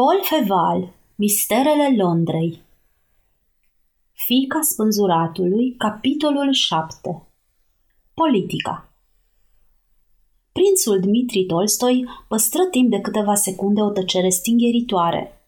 [0.00, 2.62] Paul Feval, Misterele Londrei
[4.12, 7.22] Fica spânzuratului, capitolul 7
[8.14, 8.92] Politica
[10.52, 15.40] Prințul Dmitri Tolstoi păstră timp de câteva secunde o tăcere stingheritoare.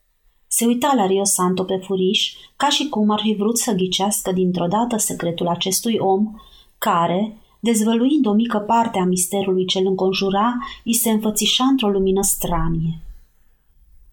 [0.46, 4.32] Se uita la Rio Santo pe furiș, ca și cum ar fi vrut să ghicească
[4.32, 6.34] dintr-o dată secretul acestui om,
[6.79, 12.23] care, dezvăluind o mică parte a misterului ce îl înconjura, îi se înfățișa într-o lumină
[12.23, 13.03] stranie.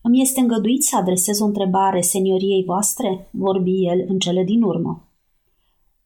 [0.02, 5.08] Îmi este îngăduit să adresez o întrebare senioriei voastre?" vorbi el în cele din urmă.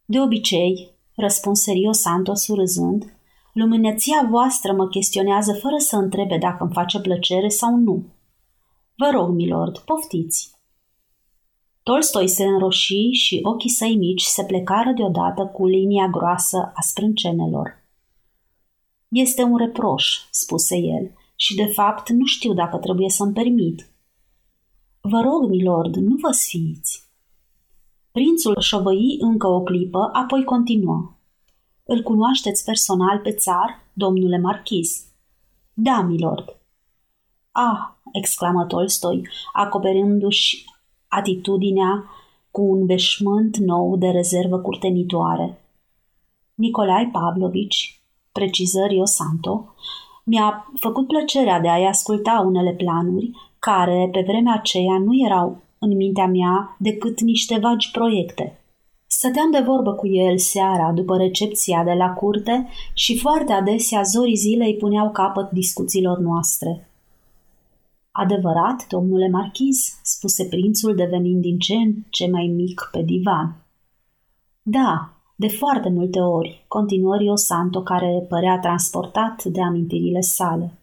[0.06, 3.14] De obicei, răspuns serios Santos râzând,
[3.54, 8.04] luminăția voastră mă chestionează fără să întrebe dacă îmi face plăcere sau nu.
[8.98, 10.52] Vă rog, milord, poftiți.
[11.84, 17.84] Tolstoi se înroși și ochii săi mici se plecară deodată cu linia groasă a sprâncenelor.
[19.08, 21.12] Este un reproș, spuse el,
[21.44, 23.90] și de fapt nu știu dacă trebuie să-mi permit.
[25.02, 27.04] Vă rog, milord, nu vă sfiți.
[28.12, 31.18] Prințul șovăi încă o clipă, apoi continuă.
[31.84, 35.06] Îl cunoașteți personal pe țar, domnule marchis?
[35.74, 36.58] Da, milord.
[37.52, 37.80] Ah,
[38.12, 40.66] exclamă Tolstoi, acoperindu-și
[41.08, 42.06] atitudinea
[42.52, 45.62] cu un veșmânt nou de rezervă curtenitoare.
[46.54, 48.02] Nicolai Pavlovici,
[48.32, 49.74] precizări o Santo,
[50.24, 55.96] mi-a făcut plăcerea de a-i asculta unele planuri care, pe vremea aceea, nu erau în
[55.96, 58.58] mintea mea decât niște vagi proiecte.
[59.08, 64.36] Stăteam de vorbă cu el seara după recepția de la curte și foarte adesea zorii
[64.36, 66.90] zilei puneau capăt discuțiilor noastre.
[68.12, 73.56] Adevărat, domnule marchiz, spuse prințul devenind din ce în ce mai mic pe divan.
[74.62, 75.14] Da,
[75.44, 80.80] de foarte multe ori, continuă Rio Santo, care părea transportat de amintirile sale.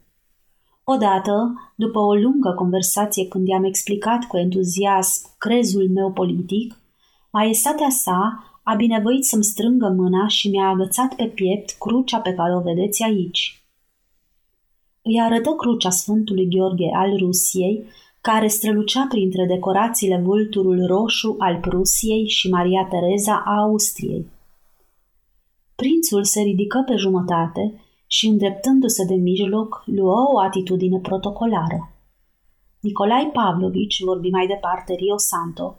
[0.85, 6.75] Odată, după o lungă conversație când i-am explicat cu entuziasm crezul meu politic,
[7.31, 12.57] maestatea sa a binevoit să-mi strângă mâna și mi-a agățat pe piept crucea pe care
[12.57, 13.65] o vedeți aici.
[15.03, 17.85] Îi arătă crucea Sfântului Gheorghe al Rusiei,
[18.21, 24.39] care strălucea printre decorațiile vulturul roșu al Prusiei și Maria Tereza a Austriei.
[25.81, 31.93] Prințul se ridică pe jumătate și, îndreptându-se de mijloc, luă o atitudine protocolară.
[32.81, 35.79] Nicolai Pavlovici vorbi mai departe Rio Santo.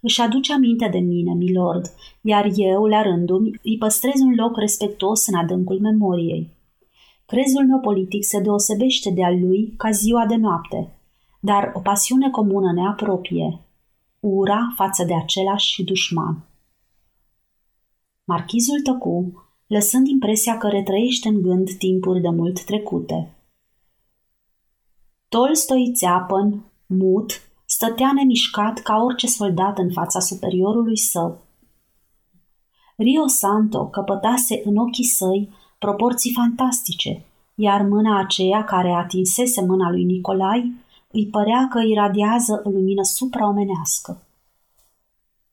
[0.00, 1.84] Își aduce aminte de mine, milord,
[2.20, 6.50] iar eu, la rândul, îi păstrez un loc respectuos în adâncul memoriei.
[7.26, 10.98] Crezul meu politic se deosebește de al lui ca ziua de noapte,
[11.40, 13.60] dar o pasiune comună ne apropie,
[14.20, 16.44] ura față de același dușman.
[18.24, 23.34] Marchizul tăcu, lăsând impresia că retrăiește în gând timpuri de mult trecute.
[25.28, 27.30] Tolstoi țeapăn, mut,
[27.64, 31.42] stătea nemișcat ca orice soldat în fața superiorului său.
[32.96, 37.24] Rio Santo căpătase în ochii săi proporții fantastice,
[37.54, 40.72] iar mâna aceea care atinsese mâna lui Nicolai
[41.10, 44.22] îi părea că iradiază o lumină supraomenească.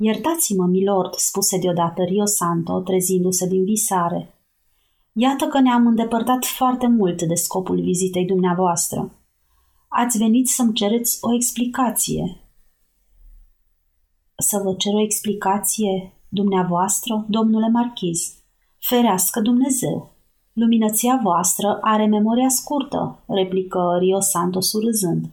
[0.04, 4.34] Iertați-mă, milord, spuse deodată Rio Santo, trezindu-se din visare.
[5.14, 9.12] Iată că ne-am îndepărtat foarte mult de scopul vizitei dumneavoastră.
[9.88, 12.42] Ați venit să-mi cereți o explicație.
[14.38, 18.34] Să vă cer o explicație, dumneavoastră, domnule marchiz.
[18.80, 20.12] Ferească Dumnezeu!
[20.54, 25.30] Luminăția voastră are memoria scurtă, replică Rio Santo surâzând.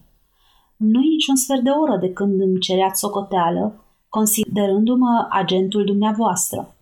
[0.76, 6.74] Nu-i niciun sfert de oră de când îmi cereați socoteală considerându-mă agentul dumneavoastră.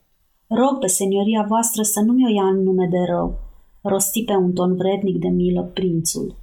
[0.47, 3.39] Rog pe senioria voastră să nu mi-o ia în nume de rău,
[3.83, 6.35] rosti pe un ton vrednic de milă prințul.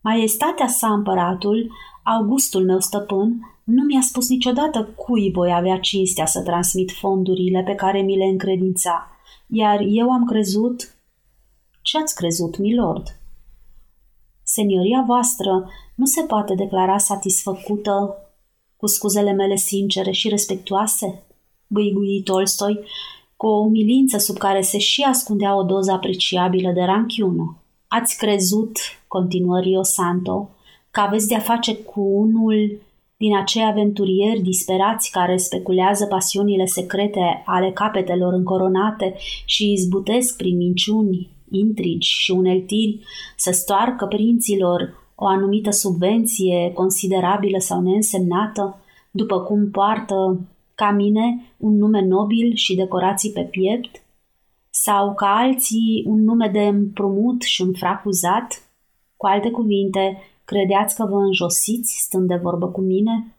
[0.00, 1.70] Maestatea sa împăratul,
[2.02, 7.74] Augustul meu stăpân, nu mi-a spus niciodată cui voi avea cinstea să transmit fondurile pe
[7.74, 9.06] care mi le încredința,
[9.46, 10.96] iar eu am crezut...
[11.82, 13.18] Ce ați crezut, milord?
[14.42, 18.16] Senioria voastră nu se poate declara satisfăcută
[18.84, 21.22] cu scuzele mele sincere și respectuoase?
[21.66, 22.80] Băigui Tolstoi,
[23.36, 27.56] cu o umilință sub care se și ascundea o doză apreciabilă de ranchiună.
[27.88, 28.76] Ați crezut,
[29.08, 30.50] continuă Rio Santo,
[30.90, 32.80] că aveți de-a face cu unul
[33.16, 39.14] din acei aventurieri disperați care speculează pasiunile secrete ale capetelor încoronate
[39.44, 42.98] și izbutesc prin minciuni, intrigi și uneltiri
[43.36, 48.80] să stoarcă prinților o anumită subvenție considerabilă sau neînsemnată,
[49.10, 50.40] după cum poartă
[50.74, 54.02] ca mine un nume nobil și decorații pe piept,
[54.70, 58.68] sau ca alții un nume de împrumut și un frac uzat,
[59.16, 63.36] cu alte cuvinte, Credeați că vă înjosiți stând de vorbă cu mine?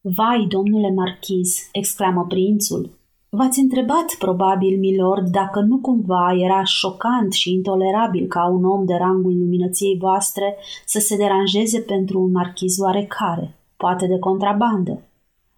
[0.00, 2.90] Vai, domnule marchiz, exclamă prințul,
[3.34, 8.94] V-ați întrebat, probabil, milord, dacă nu cumva era șocant și intolerabil ca un om de
[8.94, 10.56] rangul luminăției voastre
[10.86, 15.02] să se deranjeze pentru un marchiz oarecare, poate de contrabandă.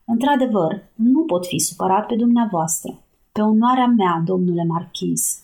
[0.05, 3.03] Într-adevăr, nu pot fi supărat pe dumneavoastră.
[3.32, 5.38] Pe onoarea mea, domnule marchiz.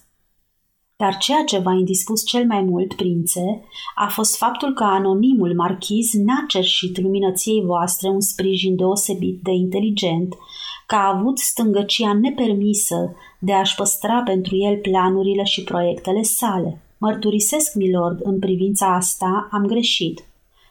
[0.97, 6.13] Dar ceea ce v-a indispus cel mai mult, prințe, a fost faptul că anonimul marchiz
[6.13, 10.35] n-a cerșit luminăției voastre un sprijin deosebit de inteligent,
[10.91, 16.81] că a avut stângăcia nepermisă de a-și păstra pentru el planurile și proiectele sale.
[16.99, 20.25] Mărturisesc, milord, în privința asta am greșit.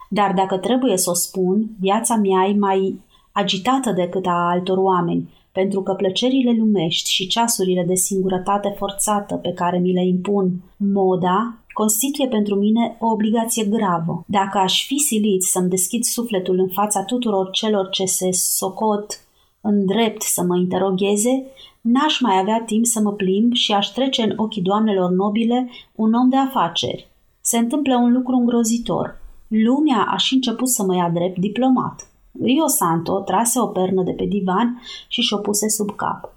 [0.10, 3.00] Dar dacă trebuie să o spun, viața mea e mai
[3.32, 9.52] agitată decât a altor oameni, pentru că plăcerile lumești și ceasurile de singurătate forțată pe
[9.54, 14.24] care mi le impun moda constituie pentru mine o obligație gravă.
[14.26, 19.24] Dacă aș fi silit să-mi deschid sufletul în fața tuturor celor ce se socot
[19.70, 21.46] în drept să mă interogheze,
[21.82, 26.14] n-aș mai avea timp să mă plimb și aș trece în ochii doamnelor nobile un
[26.14, 27.08] om de afaceri.
[27.42, 29.22] Se întâmplă un lucru îngrozitor.
[29.48, 32.12] Lumea a și început să mă ia drept diplomat.
[32.42, 36.34] Rio Santo trase o pernă de pe divan și și-o puse sub cap.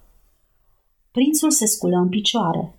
[1.11, 2.79] Prințul se sculă în picioare.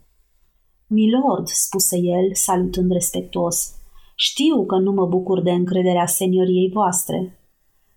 [0.88, 3.72] Milord, spuse el, salutând respectuos,
[4.16, 7.38] știu că nu mă bucur de încrederea senioriei voastre.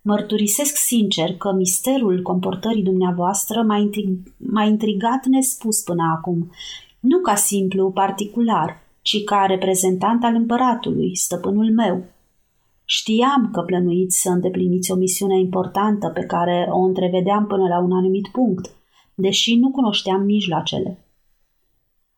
[0.09, 6.51] Mărturisesc sincer că misterul comportării dumneavoastră m-a, intrig- m-a intrigat nespus până acum,
[6.99, 12.03] nu ca simplu particular, ci ca reprezentant al împăratului, stăpânul meu.
[12.85, 17.91] Știam că plănuiți să îndepliniți o misiune importantă pe care o întrevedeam până la un
[17.91, 18.75] anumit punct,
[19.15, 21.05] deși nu cunoșteam mijloacele.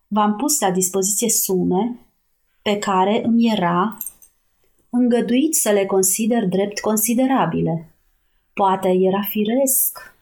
[0.07, 1.99] V-am pus la dispoziție sume
[2.61, 3.97] pe care îmi era
[4.89, 7.93] îngăduit să le consider drept considerabile.
[8.53, 10.17] Poate era firesc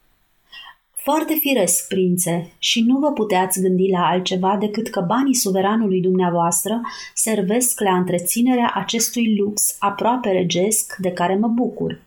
[1.08, 6.82] foarte firesc, prințe, și nu vă puteați gândi la altceva decât că banii suveranului dumneavoastră
[7.14, 12.02] servesc la întreținerea acestui lux aproape regesc de care mă bucur.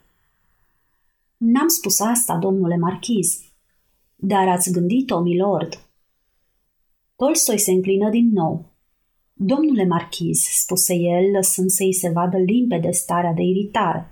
[1.37, 3.41] N-am spus asta, domnule marchiz,
[4.17, 5.81] dar ați gândit-o, milord.
[7.17, 8.65] Tolstoi se înclină din nou.
[9.43, 14.11] Domnule marchiz, spuse el, lăsând să-i se vadă limpede starea de iritare.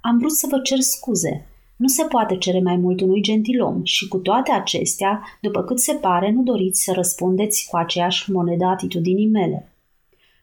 [0.00, 1.46] Am vrut să vă cer scuze,
[1.76, 5.92] nu se poate cere mai mult unui gentilom și cu toate acestea, după cât se
[5.94, 9.72] pare, nu doriți să răspundeți cu aceeași monedă atitudinii mele.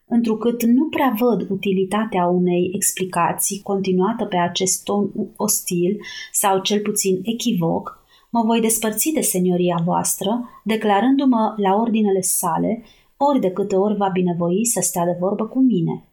[0.05, 5.99] Întrucât nu prea văd utilitatea unei explicații continuată pe acest ton ostil
[6.31, 12.83] sau cel puțin echivoc, mă voi despărți de senioria voastră, declarându-mă la ordinele sale,
[13.21, 16.07] ori de câte ori va binevoi să stea de vorbă cu mine.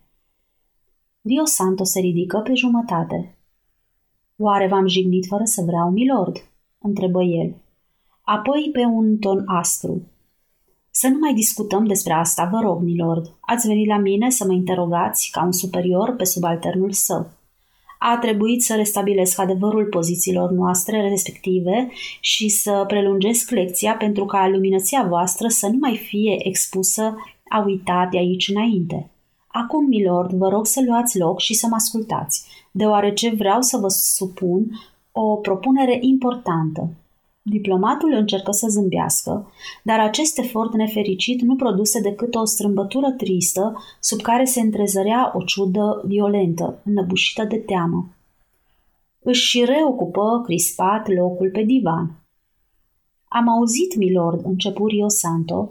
[1.21, 3.37] Dio Santo se ridică pe jumătate.
[4.37, 6.37] Oare v-am jignit fără să vreau, milord?"
[6.79, 7.55] întrebă el.
[8.21, 10.03] Apoi pe un ton aspru.
[10.91, 13.37] Să nu mai discutăm despre asta, vă rog, milord.
[13.41, 17.31] Ați venit la mine să mă interogați ca un superior pe subalternul său.
[17.99, 21.89] A trebuit să restabilesc adevărul pozițiilor noastre respective
[22.21, 27.15] și să prelungesc lecția pentru ca luminăția voastră să nu mai fie expusă
[27.49, 29.11] a uitat de aici înainte.
[29.47, 32.47] Acum, milord, vă rog să luați loc și să mă ascultați
[32.77, 34.81] deoarece vreau să vă supun
[35.13, 36.89] o propunere importantă.
[37.49, 39.51] Diplomatul încercă să zâmbească,
[39.83, 45.43] dar acest efort nefericit nu produse decât o strâmbătură tristă sub care se întrezărea o
[45.43, 48.09] ciudă violentă, înăbușită de teamă.
[49.23, 52.23] Își reocupă crispat locul pe divan.
[53.29, 55.71] Am auzit, milord, începu Rio Santo,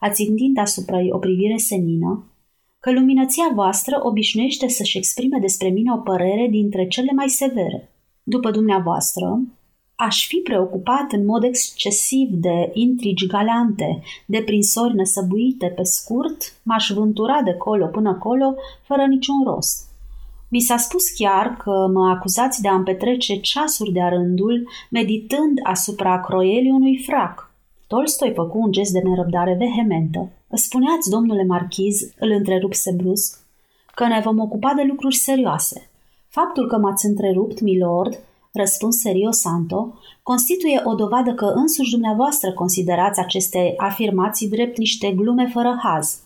[0.00, 2.24] ațintind asupra ei o privire senină,
[2.80, 7.92] că luminăția voastră obișnuiește să-și exprime despre mine o părere dintre cele mai severe.
[8.22, 9.40] După dumneavoastră,
[9.96, 16.90] aș fi preocupat în mod excesiv de intrigi galante, de prinsori nesăbuite pe scurt, m-aș
[16.90, 19.92] vântura de colo până colo, fără niciun rost.
[20.48, 26.20] Mi s-a spus chiar că mă acuzați de a-mi petrece ceasuri de-a rândul, meditând asupra
[26.20, 27.50] croielii unui frac.
[27.86, 30.30] Tolstoi făcu un gest de nerăbdare vehementă.
[30.52, 33.38] Spuneați, domnule marchiz, îl întrerupse brusc,
[33.94, 35.88] că ne vom ocupa de lucruri serioase.
[36.28, 38.18] Faptul că m-ați întrerupt, milord,
[38.54, 45.48] răspuns serios Santo, constituie o dovadă că însuși dumneavoastră considerați aceste afirmații drept niște glume
[45.52, 46.18] fără haz.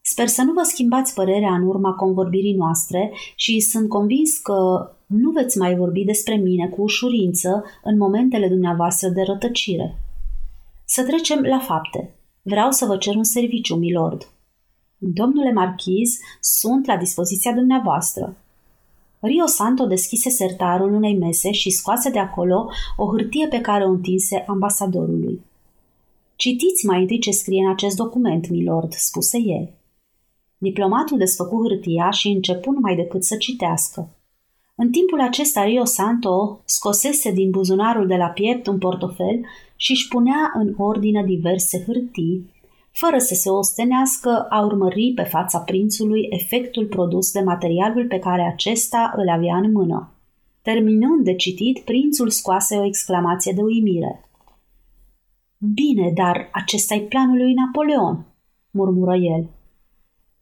[0.00, 5.30] Sper să nu vă schimbați părerea în urma convorbirii noastre și sunt convins că nu
[5.30, 9.98] veți mai vorbi despre mine cu ușurință în momentele dumneavoastră de rătăcire.
[10.84, 12.14] Să trecem la fapte.
[12.42, 14.28] Vreau să vă cer un serviciu, milord.
[14.98, 18.36] Domnule marchiz, sunt la dispoziția dumneavoastră.
[19.20, 23.88] Rio Santo deschise sertarul unei mese și scoase de acolo o hârtie pe care o
[23.88, 25.40] întinse ambasadorului.
[26.36, 29.70] Citiți mai întâi ce scrie în acest document, milord, spuse el.
[30.58, 34.08] Diplomatul desfăcu hârtia și începu numai decât să citească.
[34.74, 39.44] În timpul acesta Rio Santo scosese din buzunarul de la piept un portofel
[39.76, 42.50] și își punea în ordine diverse hârtii,
[43.00, 48.42] fără să se ostenească a urmări pe fața prințului efectul produs de materialul pe care
[48.42, 50.12] acesta îl avea în mână.
[50.62, 54.20] Terminând de citit, prințul scoase o exclamație de uimire.
[55.58, 58.26] Bine, dar acesta e planul lui Napoleon,
[58.70, 59.48] murmură el.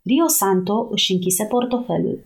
[0.02, 2.24] Rio Santo își închise portofelul.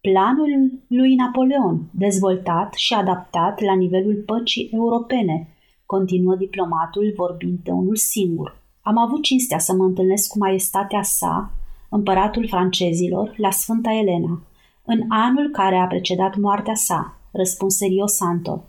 [0.00, 5.48] Planul lui Napoleon, dezvoltat și adaptat la nivelul păcii europene,
[5.86, 8.57] continuă diplomatul vorbind de unul singur.
[8.88, 11.52] Am avut cinstea să mă întâlnesc cu maestatea sa,
[11.88, 14.42] împăratul francezilor, la Sfânta Elena,
[14.84, 18.64] în anul care a precedat moartea sa, răspunse Rio Santo.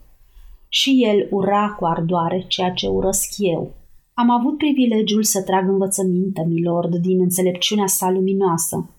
[0.69, 3.71] Și el ura cu ardoare ceea ce urăsc eu.
[4.13, 8.89] Am avut privilegiul să trag învățăminte, milord, din înțelepciunea sa luminoasă.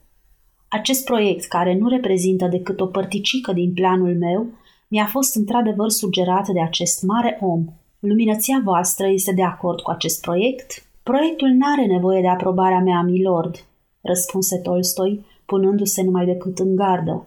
[0.69, 4.47] Acest proiect, care nu reprezintă decât o părticică din planul meu,
[4.89, 7.65] mi-a fost într-adevăr sugerat de acest mare om.
[7.99, 10.85] Luminăția voastră este de acord cu acest proiect?
[11.03, 13.65] Proiectul n-are nevoie de aprobarea mea, milord,
[14.01, 17.27] răspunse Tolstoi, punându-se numai decât în gardă.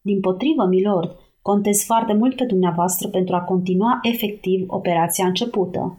[0.00, 5.98] Din potrivă, milord, contez foarte mult pe dumneavoastră pentru a continua efectiv operația începută.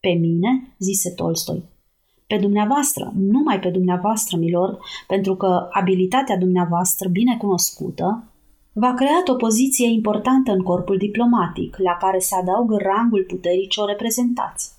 [0.00, 0.74] Pe mine?
[0.78, 1.62] zise Tolstoi.
[2.26, 8.24] Pe dumneavoastră, numai pe dumneavoastră, milord, pentru că abilitatea dumneavoastră bine cunoscută
[8.72, 13.80] v-a creat o poziție importantă în corpul diplomatic, la care se adaugă rangul puterii ce
[13.80, 14.75] o reprezentați.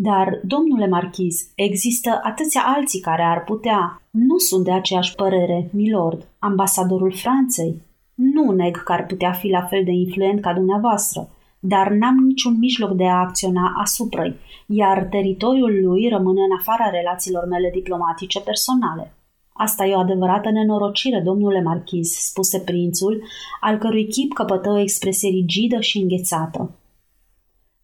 [0.00, 4.02] Dar, domnule marchiz, există atâția alții care ar putea.
[4.10, 7.82] Nu sunt de aceeași părere, milord, ambasadorul Franței.
[8.14, 11.28] Nu neg că ar putea fi la fel de influent ca dumneavoastră,
[11.58, 14.34] dar n-am niciun mijloc de a acționa asupra
[14.66, 19.14] iar teritoriul lui rămâne în afara relațiilor mele diplomatice personale.
[19.52, 23.22] Asta e o adevărată nenorocire, domnule marchiz, spuse prințul,
[23.60, 26.70] al cărui chip căpătă o expresie rigidă și înghețată.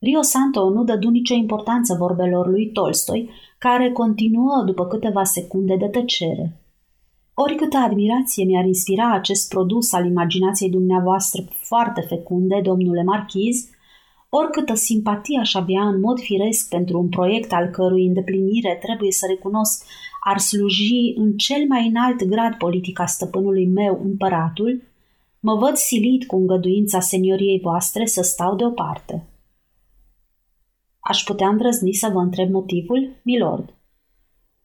[0.04, 5.86] Rio Santo nu dădu nicio importanță vorbelor lui Tolstoi, care continuă după câteva secunde de
[5.86, 6.60] tăcere.
[7.34, 13.68] Oricâtă admirație mi-ar inspira acest produs al imaginației dumneavoastră foarte fecunde, domnule marchiz,
[14.28, 19.26] oricâtă simpatie aș avea în mod firesc pentru un proiect al cărui îndeplinire trebuie să
[19.28, 19.84] recunosc
[20.20, 24.82] ar sluji în cel mai înalt grad politica stăpânului meu, împăratul,
[25.40, 29.26] mă văd silit cu îngăduința senioriei voastre să stau deoparte.
[31.06, 33.74] Aș putea îndrăzni să vă întreb motivul, milord?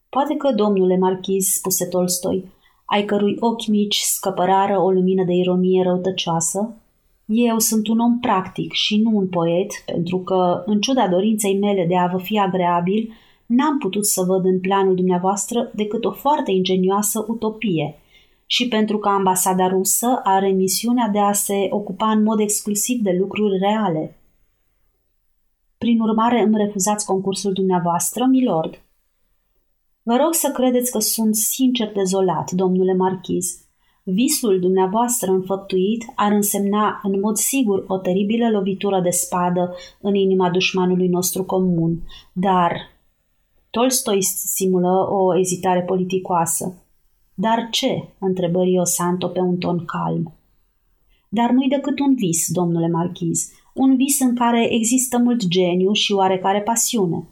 [0.09, 2.51] Poate că, domnule marchiz, spuse Tolstoi,
[2.85, 6.75] ai cărui ochi mici scăpărară o lumină de ironie răutăcioasă,
[7.25, 11.85] eu sunt un om practic și nu un poet, pentru că, în ciuda dorinței mele
[11.85, 13.13] de a vă fi agreabil,
[13.45, 17.99] n-am putut să văd în planul dumneavoastră decât o foarte ingenioasă utopie
[18.45, 23.15] și pentru că ambasada rusă are misiunea de a se ocupa în mod exclusiv de
[23.19, 24.18] lucruri reale.
[25.85, 28.81] Prin urmare, îmi refuzați concursul dumneavoastră, milord.
[30.03, 33.45] Vă rog să credeți că sunt sincer dezolat, domnule marchiz.
[34.03, 40.49] Visul dumneavoastră înfăptuit ar însemna în mod sigur o teribilă lovitură de spadă în inima
[40.49, 42.01] dușmanului nostru comun,
[42.33, 42.77] dar...
[43.69, 46.83] Tolstoi simulă o ezitare politicoasă.
[47.33, 48.07] Dar ce?
[48.19, 50.33] întrebă Rio Santo pe un ton calm.
[51.29, 56.13] Dar nu-i decât un vis, domnule marchiz, un vis în care există mult geniu și
[56.13, 57.27] oarecare pasiune.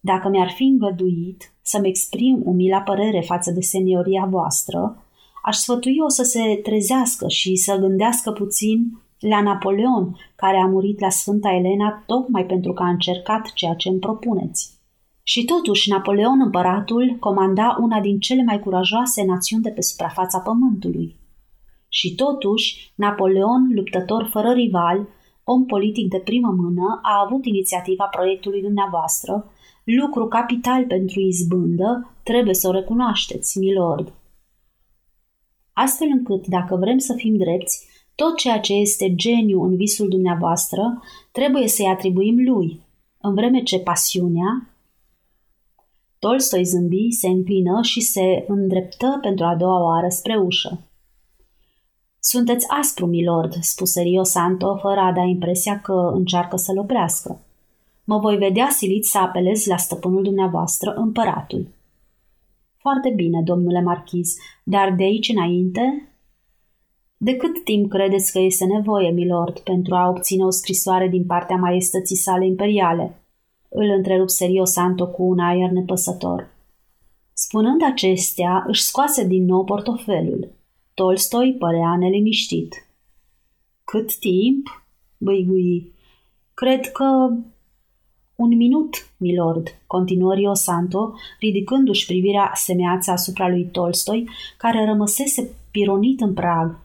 [0.00, 5.04] Dacă mi-ar fi îngăduit să-mi exprim umila părere față de senioria voastră,
[5.42, 11.10] aș sfătui-o să se trezească și să gândească puțin la Napoleon, care a murit la
[11.10, 14.72] Sfânta Elena tocmai pentru că a încercat ceea ce îmi propuneți.
[15.22, 21.16] Și totuși, Napoleon împăratul comanda una din cele mai curajoase națiuni de pe suprafața pământului.
[21.88, 25.08] Și totuși, Napoleon, luptător fără rival,
[25.44, 29.50] om politic de primă mână, a avut inițiativa proiectului dumneavoastră,
[29.84, 34.12] lucru capital pentru izbândă, trebuie să o recunoașteți, milord.
[35.72, 41.02] Astfel încât, dacă vrem să fim drepți, tot ceea ce este geniu în visul dumneavoastră
[41.32, 42.80] trebuie să-i atribuim lui,
[43.20, 44.68] în vreme ce pasiunea,
[46.24, 50.88] Tolstoi zâmbi, se înclină și se îndreptă pentru a doua oară spre ușă.
[52.26, 57.40] Sunteți aspru, milord, spuse Rio Santo, fără a da impresia că încearcă să-l oprească.
[58.04, 61.66] Mă voi vedea silit să apelez la stăpânul dumneavoastră, împăratul.
[62.76, 66.08] Foarte bine, domnule marchiz, dar de aici înainte?
[67.16, 71.56] De cât timp credeți că este nevoie, milord, pentru a obține o scrisoare din partea
[71.56, 73.22] maestății sale imperiale?
[73.68, 76.48] Îl întrerup serios Santo cu un aer nepăsător.
[77.32, 80.62] Spunând acestea, își scoase din nou portofelul.
[80.94, 82.86] Tolstoi părea neliniștit.
[83.84, 84.84] Cât timp?
[85.18, 85.92] băigui.
[86.54, 87.04] Cred că...
[88.36, 96.20] Un minut, milord, continuă Rio Santo, ridicându-și privirea semeață asupra lui Tolstoi, care rămăsese pironit
[96.20, 96.78] în prag.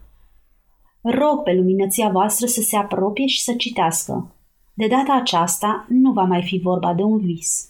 [1.00, 4.34] Rog pe luminăția voastră să se apropie și să citească.
[4.74, 7.69] De data aceasta nu va mai fi vorba de un vis.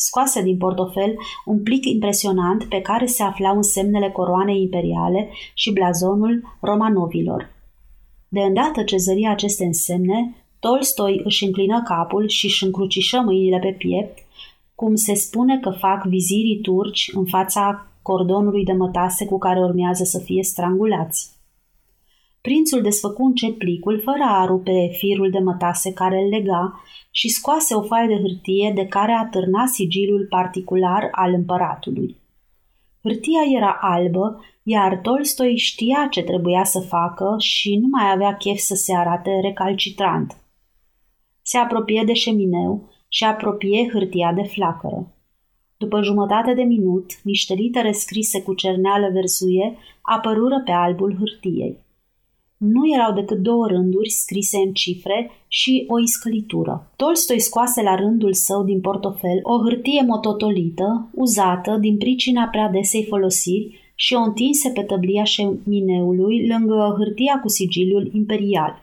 [0.00, 6.56] Scoase din portofel un plic impresionant pe care se aflau însemnele coroanei imperiale și blazonul
[6.60, 7.50] romanovilor.
[8.28, 13.74] De îndată ce zări aceste însemne, Tolstoi își înclină capul și își încrucișă mâinile pe
[13.78, 14.18] piept,
[14.74, 20.04] cum se spune că fac vizirii turci în fața cordonului de mătase cu care urmează
[20.04, 21.37] să fie strangulați.
[22.48, 27.74] Prințul desfăcu încet plicul fără a rupe firul de mătase care îl lega și scoase
[27.74, 32.16] o foaie de hârtie de care atârna sigilul particular al împăratului.
[33.02, 38.56] Hârtia era albă, iar Tolstoi știa ce trebuia să facă și nu mai avea chef
[38.56, 40.36] să se arate recalcitrant.
[41.42, 45.14] Se apropie de șemineu și apropie hârtia de flacără.
[45.76, 51.86] După jumătate de minut, niște litere scrise cu cerneală verzuie apărură pe albul hârtiei.
[52.58, 56.90] Nu erau decât două rânduri scrise în cifre și o iscălitură.
[56.96, 63.04] Tolstoi scoase la rândul său din portofel o hârtie mototolită, uzată din pricina prea desei
[63.04, 68.82] folosiri și o întinse pe tăblia șemineului lângă hârtia cu sigiliul imperial.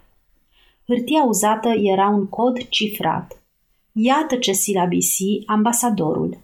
[0.87, 3.43] Hârtia uzată era un cod cifrat.
[3.91, 6.37] Iată ce silabisi ambasadorul.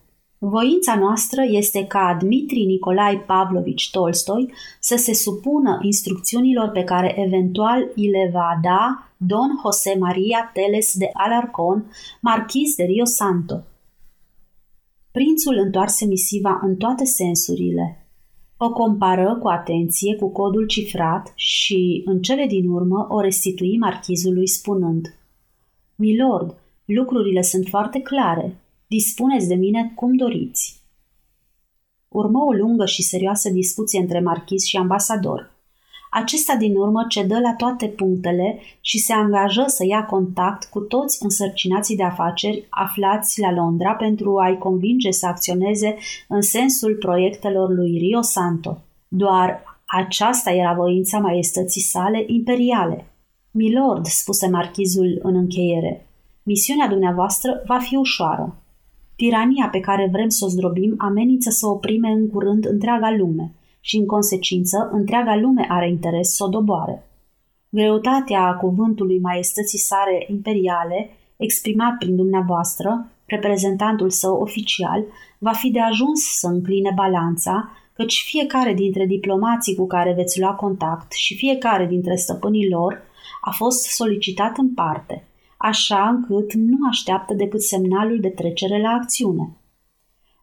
[0.43, 7.91] Voința noastră este ca Dmitri Nicolai Pavlovici Tolstoi să se supună instrucțiunilor pe care eventual
[7.95, 13.63] îi le va da Don José María Teles de Alarcón, marchis de Rio Santo.
[15.11, 18.07] Prințul întoarse misiva în toate sensurile.
[18.57, 24.47] O compară cu atenție cu codul cifrat și, în cele din urmă, o restitui marchizului
[24.47, 25.15] spunând
[25.95, 28.55] Milord, lucrurile sunt foarte clare.
[28.97, 30.81] Dispuneți de mine cum doriți.
[32.07, 35.51] Urmă o lungă și serioasă discuție între marchis și ambasador.
[36.09, 41.23] Acesta din urmă cedă la toate punctele și se angajă să ia contact cu toți
[41.23, 47.97] însărcinații de afaceri aflați la Londra pentru a-i convinge să acționeze în sensul proiectelor lui
[47.97, 48.77] Rio Santo.
[49.07, 53.05] Doar aceasta era voința maestății sale imperiale.
[53.51, 56.07] Milord, spuse marchizul în încheiere,
[56.43, 58.55] misiunea dumneavoastră va fi ușoară.
[59.21, 63.97] Tirania pe care vrem să o zdrobim amenință să oprime în curând întreaga lume și,
[63.97, 67.07] în consecință, întreaga lume are interes să o doboare.
[67.69, 75.03] Greutatea cuvântului maestății sare imperiale, exprimat prin dumneavoastră, reprezentantul său oficial,
[75.37, 80.53] va fi de ajuns să încline balanța, căci fiecare dintre diplomații cu care veți lua
[80.53, 83.01] contact și fiecare dintre stăpânii lor
[83.41, 85.23] a fost solicitat în parte–
[85.61, 89.57] așa încât nu așteaptă decât semnalul de trecere la acțiune.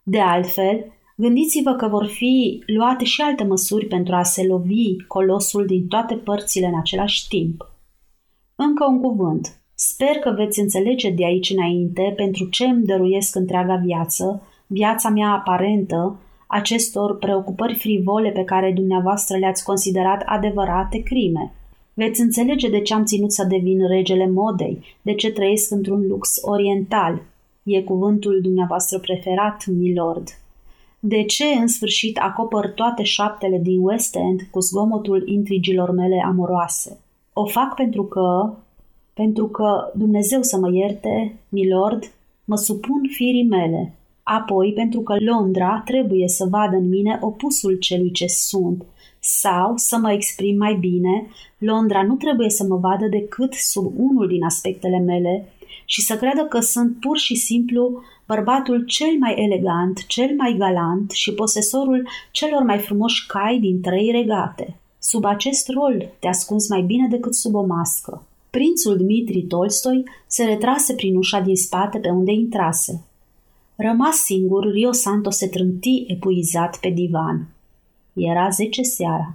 [0.02, 0.84] De altfel,
[1.16, 6.14] gândiți-vă că vor fi luate și alte măsuri pentru a se lovi colosul din toate
[6.14, 7.70] părțile în același timp.
[8.56, 9.60] Încă un cuvânt.
[9.74, 15.28] Sper că veți înțelege de aici înainte pentru ce îmi dăruiesc întreaga viață, viața mea
[15.28, 21.52] aparentă, acestor preocupări frivole pe care dumneavoastră le-ați considerat adevărate crime–
[21.98, 26.38] Veți înțelege de ce am ținut să devin regele modei, de ce trăiesc într-un lux
[26.42, 27.22] oriental.
[27.62, 30.28] E cuvântul dumneavoastră preferat, milord.
[31.00, 36.98] De ce, în sfârșit, acopăr toate șaptele din West End cu zgomotul intrigilor mele amoroase?
[37.32, 38.54] O fac pentru că,
[39.14, 42.12] pentru că, Dumnezeu să mă ierte, milord,
[42.44, 43.94] mă supun firii mele.
[44.22, 48.84] Apoi, pentru că Londra trebuie să vadă în mine opusul celui ce sunt–
[49.20, 51.26] sau, să mă exprim mai bine,
[51.58, 55.52] Londra nu trebuie să mă vadă decât sub unul din aspectele mele
[55.84, 61.10] și să creadă că sunt pur și simplu bărbatul cel mai elegant, cel mai galant
[61.10, 64.76] și posesorul celor mai frumoși cai din trei regate.
[64.98, 68.22] Sub acest rol te ascunzi mai bine decât sub o mască.
[68.50, 73.02] Prințul Dmitri Tolstoi se retrase prin ușa din spate pe unde intrase.
[73.76, 77.48] Rămas singur, Rio Santo se trânti epuizat pe divan.
[78.18, 79.34] Era zece seara.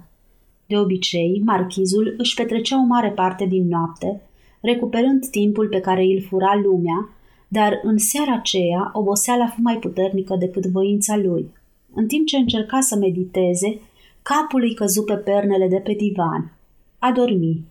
[0.66, 4.20] De obicei, marchizul își petrecea o mare parte din noapte,
[4.60, 7.08] recuperând timpul pe care îl fura lumea,
[7.48, 11.50] dar în seara aceea oboseala fu mai puternică decât voința lui.
[11.94, 13.80] În timp ce încerca să mediteze,
[14.22, 16.52] capul îi căzu pe pernele de pe divan.
[16.98, 17.64] A dormi.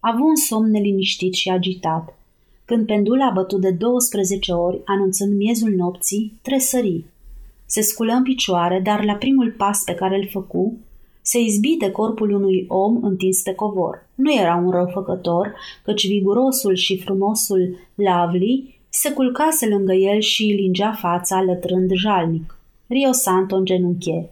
[0.00, 2.18] A avut un somn neliniștit și agitat.
[2.64, 7.04] Când pendula a bătut de 12 ori, anunțând miezul nopții, tresări.
[7.74, 10.78] Se sculă în picioare, dar la primul pas pe care îl făcu,
[11.22, 14.08] se izbi de corpul unui om întins pe covor.
[14.14, 15.54] Nu era un răufăcător,
[15.84, 22.58] căci vigurosul și frumosul Lavli se culcase lângă el și îi lingea fața lătrând jalnic.
[22.86, 24.30] Rio Santo îngenunche.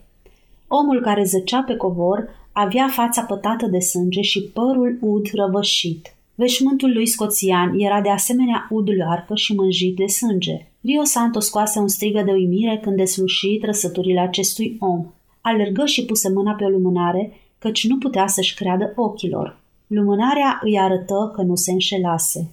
[0.69, 6.15] Omul care zăcea pe covor avea fața pătată de sânge și părul ud răvășit.
[6.35, 10.70] Veșmântul lui scoțian era de asemenea ud larcă și mânjit de sânge.
[10.81, 15.07] Rio Santo scoase un strigă de uimire când desluși trăsăturile acestui om.
[15.41, 19.59] Alergă și puse mâna pe o lumânare, căci nu putea să-și creadă ochilor.
[19.87, 22.51] Lumânarea îi arătă că nu se înșelase.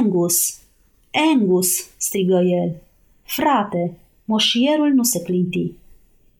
[0.00, 0.58] Angus!
[1.32, 2.76] Angus!" strigă el.
[3.22, 3.98] Frate!
[4.24, 5.72] Moșierul nu se clinti.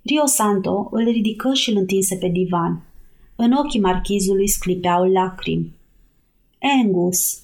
[0.03, 2.83] Rio Santo îl ridică și îl întinse pe divan.
[3.37, 5.72] În ochii marchizului sclipeau lacrimi.
[6.83, 7.38] Angus!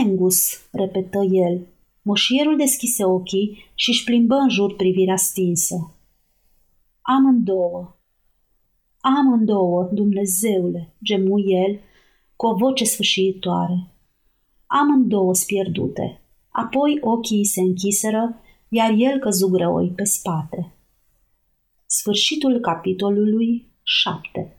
[0.00, 0.60] Angus!
[0.70, 1.60] repetă el.
[2.08, 5.94] Moșierul deschise ochii și își plimbă în jur privirea stinsă.
[7.02, 7.96] Amândouă!
[9.00, 11.80] Amândouă, Dumnezeule, gemu el
[12.36, 13.90] cu o voce sfârșitoare.
[14.66, 16.20] Amândouă pierdute.
[16.48, 20.74] Apoi ochii se închiseră, iar el căzu greoi pe spate.
[21.86, 24.55] Sfârșitul capitolului 7